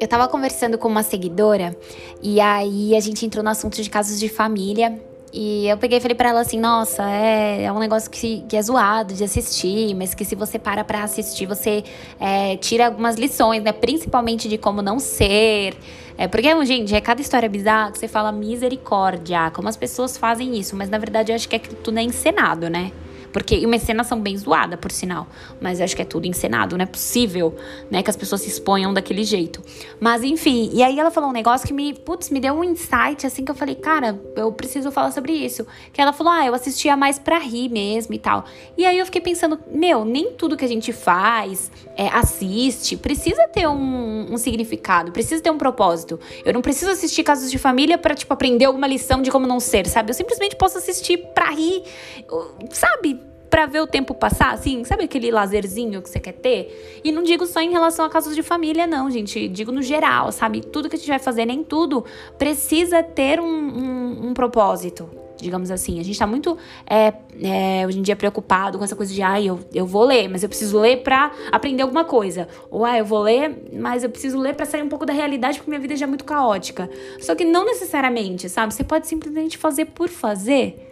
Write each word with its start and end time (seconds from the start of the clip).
Eu 0.00 0.06
tava 0.08 0.28
conversando 0.28 0.78
com 0.78 0.88
uma 0.88 1.02
seguidora 1.02 1.76
e 2.22 2.40
aí 2.40 2.96
a 2.96 3.00
gente 3.00 3.26
entrou 3.26 3.42
no 3.42 3.50
assunto 3.50 3.82
de 3.82 3.90
casos 3.90 4.18
de 4.18 4.28
família. 4.28 4.98
E 5.32 5.68
eu 5.68 5.76
peguei 5.76 5.98
e 5.98 6.00
falei 6.00 6.14
pra 6.14 6.30
ela 6.30 6.40
assim: 6.40 6.58
nossa, 6.58 7.02
é, 7.10 7.64
é 7.64 7.72
um 7.72 7.78
negócio 7.78 8.10
que, 8.10 8.42
que 8.48 8.56
é 8.56 8.62
zoado 8.62 9.12
de 9.12 9.22
assistir, 9.22 9.94
mas 9.94 10.14
que 10.14 10.24
se 10.24 10.34
você 10.34 10.58
para 10.58 10.84
pra 10.84 11.02
assistir, 11.02 11.46
você 11.46 11.84
é, 12.18 12.56
tira 12.56 12.86
algumas 12.86 13.16
lições, 13.16 13.62
né? 13.62 13.72
Principalmente 13.72 14.48
de 14.48 14.56
como 14.56 14.80
não 14.80 14.98
ser. 14.98 15.76
É, 16.16 16.26
porque, 16.26 16.64
gente, 16.64 16.94
é 16.94 17.00
cada 17.00 17.20
história 17.20 17.48
bizarra 17.48 17.92
que 17.92 17.98
você 17.98 18.08
fala 18.08 18.32
misericórdia, 18.32 19.50
como 19.52 19.68
as 19.68 19.76
pessoas 19.76 20.16
fazem 20.16 20.58
isso, 20.58 20.74
mas 20.74 20.88
na 20.88 20.98
verdade 20.98 21.30
eu 21.30 21.36
acho 21.36 21.48
que 21.48 21.56
é 21.56 21.58
que 21.58 21.74
tudo 21.74 21.98
é 21.98 22.02
encenado, 22.02 22.68
né? 22.68 22.90
Porque 23.32 23.64
uma 23.64 23.76
encenação 23.76 24.20
bem 24.20 24.36
zoada, 24.36 24.76
por 24.76 24.90
sinal. 24.90 25.26
Mas 25.60 25.80
acho 25.80 25.94
que 25.94 26.02
é 26.02 26.04
tudo 26.04 26.26
encenado, 26.26 26.76
não 26.76 26.82
é 26.82 26.86
possível, 26.86 27.56
né, 27.90 28.02
que 28.02 28.10
as 28.10 28.16
pessoas 28.16 28.42
se 28.42 28.48
exponham 28.48 28.92
daquele 28.92 29.24
jeito. 29.24 29.62
Mas 30.00 30.22
enfim, 30.22 30.70
e 30.72 30.82
aí 30.82 30.98
ela 30.98 31.10
falou 31.10 31.30
um 31.30 31.32
negócio 31.32 31.66
que 31.66 31.72
me, 31.72 31.94
putz, 31.94 32.30
me 32.30 32.40
deu 32.40 32.54
um 32.54 32.64
insight 32.64 33.26
assim 33.26 33.44
que 33.44 33.50
eu 33.50 33.54
falei, 33.54 33.74
cara, 33.74 34.18
eu 34.36 34.52
preciso 34.52 34.90
falar 34.90 35.10
sobre 35.10 35.32
isso. 35.32 35.66
Que 35.92 36.00
ela 36.00 36.12
falou: 36.12 36.32
"Ah, 36.32 36.46
eu 36.46 36.54
assistia 36.54 36.96
mais 36.96 37.18
pra 37.18 37.38
rir 37.38 37.68
mesmo 37.68 38.14
e 38.14 38.18
tal". 38.18 38.44
E 38.76 38.84
aí 38.84 38.98
eu 38.98 39.04
fiquei 39.04 39.20
pensando, 39.20 39.58
meu, 39.70 40.04
nem 40.04 40.32
tudo 40.32 40.56
que 40.56 40.64
a 40.64 40.68
gente 40.68 40.92
faz, 40.92 41.70
é, 41.96 42.08
assiste, 42.08 42.96
precisa 42.96 43.46
ter 43.48 43.66
um, 43.68 44.32
um 44.32 44.36
significado, 44.36 45.12
precisa 45.12 45.42
ter 45.42 45.50
um 45.50 45.58
propósito. 45.58 46.18
Eu 46.44 46.52
não 46.52 46.62
preciso 46.62 46.90
assistir 46.90 47.22
casos 47.22 47.50
de 47.50 47.58
família 47.58 47.98
para 47.98 48.14
tipo 48.14 48.32
aprender 48.32 48.64
alguma 48.64 48.86
lição 48.86 49.22
de 49.22 49.30
como 49.30 49.46
não 49.46 49.60
ser, 49.60 49.86
sabe? 49.86 50.10
Eu 50.10 50.14
simplesmente 50.14 50.56
posso 50.56 50.78
assistir 50.78 51.18
pra 51.34 51.50
rir, 51.50 51.82
sabe? 52.70 53.20
Para 53.58 53.66
ver 53.66 53.80
o 53.80 53.88
tempo 53.88 54.14
passar, 54.14 54.52
assim, 54.52 54.84
sabe 54.84 55.02
aquele 55.02 55.32
lazerzinho 55.32 56.00
que 56.00 56.08
você 56.08 56.20
quer 56.20 56.34
ter? 56.34 57.00
E 57.02 57.10
não 57.10 57.24
digo 57.24 57.44
só 57.44 57.60
em 57.60 57.72
relação 57.72 58.04
a 58.04 58.08
casos 58.08 58.36
de 58.36 58.40
família, 58.40 58.86
não, 58.86 59.10
gente. 59.10 59.48
Digo 59.48 59.72
no 59.72 59.82
geral, 59.82 60.30
sabe? 60.30 60.60
Tudo 60.60 60.88
que 60.88 60.94
a 60.94 60.98
gente 60.98 61.08
vai 61.08 61.18
fazer, 61.18 61.44
nem 61.44 61.64
tudo 61.64 62.04
precisa 62.38 63.02
ter 63.02 63.40
um, 63.40 63.44
um, 63.44 64.28
um 64.28 64.32
propósito. 64.32 65.10
Digamos 65.36 65.72
assim, 65.72 65.98
a 65.98 66.04
gente 66.04 66.16
tá 66.16 66.24
muito 66.24 66.56
é, 66.88 67.12
é, 67.42 67.84
hoje 67.84 67.98
em 67.98 68.02
dia 68.02 68.14
preocupado 68.14 68.78
com 68.78 68.84
essa 68.84 68.94
coisa 68.94 69.12
de, 69.12 69.22
ah, 69.22 69.42
eu, 69.42 69.58
eu 69.74 69.84
vou 69.84 70.04
ler, 70.04 70.28
mas 70.28 70.44
eu 70.44 70.48
preciso 70.48 70.78
ler 70.78 71.02
pra 71.02 71.32
aprender 71.50 71.82
alguma 71.82 72.04
coisa. 72.04 72.46
Ou, 72.70 72.84
ah, 72.84 72.96
eu 72.96 73.04
vou 73.04 73.22
ler, 73.22 73.70
mas 73.72 74.04
eu 74.04 74.10
preciso 74.10 74.38
ler 74.38 74.54
pra 74.54 74.66
sair 74.66 74.84
um 74.84 74.88
pouco 74.88 75.04
da 75.04 75.12
realidade 75.12 75.58
porque 75.58 75.68
minha 75.68 75.80
vida 75.80 75.96
já 75.96 76.06
é 76.06 76.08
muito 76.08 76.24
caótica. 76.24 76.88
Só 77.18 77.34
que 77.34 77.44
não 77.44 77.64
necessariamente, 77.64 78.48
sabe? 78.48 78.72
Você 78.72 78.84
pode 78.84 79.08
simplesmente 79.08 79.58
fazer 79.58 79.86
por 79.86 80.08
fazer 80.08 80.87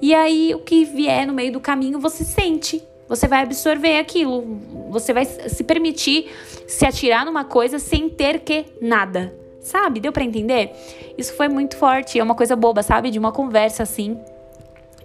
e 0.00 0.14
aí 0.14 0.54
o 0.54 0.60
que 0.60 0.84
vier 0.84 1.26
no 1.26 1.32
meio 1.32 1.52
do 1.52 1.60
caminho 1.60 1.98
você 1.98 2.24
sente. 2.24 2.82
Você 3.08 3.28
vai 3.28 3.42
absorver 3.42 3.98
aquilo. 3.98 4.58
Você 4.90 5.12
vai 5.12 5.24
se 5.24 5.62
permitir 5.62 6.30
se 6.66 6.84
atirar 6.84 7.24
numa 7.24 7.44
coisa 7.44 7.78
sem 7.78 8.08
ter 8.08 8.40
que 8.40 8.66
nada. 8.80 9.34
Sabe? 9.60 10.00
Deu 10.00 10.12
para 10.12 10.24
entender? 10.24 10.72
Isso 11.16 11.34
foi 11.34 11.48
muito 11.48 11.76
forte. 11.76 12.18
É 12.18 12.22
uma 12.22 12.34
coisa 12.34 12.54
boba, 12.56 12.82
sabe? 12.82 13.10
De 13.10 13.18
uma 13.18 13.32
conversa 13.32 13.82
assim 13.82 14.18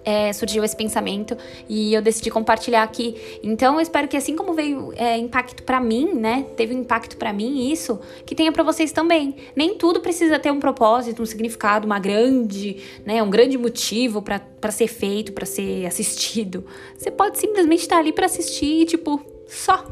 é, 0.04 0.32
surgiu 0.34 0.64
esse 0.64 0.76
pensamento 0.76 1.38
e 1.68 1.94
eu 1.94 2.02
decidi 2.02 2.30
compartilhar 2.30 2.84
aqui. 2.84 3.40
Então 3.44 3.76
eu 3.76 3.82
espero 3.82 4.08
que 4.08 4.18
assim 4.18 4.36
como 4.36 4.54
veio 4.54 4.94
é, 4.96 5.18
impacto 5.18 5.64
para 5.64 5.80
mim, 5.80 6.14
né, 6.14 6.46
teve 6.56 6.76
um 6.76 6.80
impacto 6.80 7.18
para 7.18 7.32
mim 7.32 7.72
isso, 7.72 8.00
que 8.26 8.36
tenha 8.36 8.52
para 8.52 8.64
vocês 8.64 8.92
também. 8.92 9.36
Nem 9.56 9.76
tudo 9.76 10.00
precisa 10.00 10.40
ter 10.40 10.52
um 10.52 10.60
propósito, 10.60 11.22
um 11.22 11.26
significado, 11.26 11.86
uma 11.86 12.00
grande, 12.00 12.82
né, 13.06 13.22
um 13.22 13.30
grande 13.30 13.58
motivo 13.58 14.22
para 14.22 14.72
ser 14.72 14.88
feito, 14.88 15.32
para 15.34 15.46
ser 15.46 15.86
assistido. 15.86 16.66
Você 16.98 17.12
pode 17.12 17.38
simplesmente 17.38 17.82
estar 17.82 17.98
ali 17.98 18.12
para 18.12 18.26
assistir, 18.26 18.86
tipo, 18.86 19.22
só, 19.48 19.86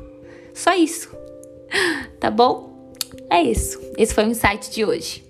só 0.54 0.73
isso. 0.76 1.10
Tá 2.20 2.30
bom? 2.30 2.94
É 3.30 3.42
isso. 3.42 3.80
Esse 3.98 4.14
foi 4.14 4.26
o 4.26 4.28
insight 4.28 4.70
de 4.72 4.84
hoje. 4.84 5.29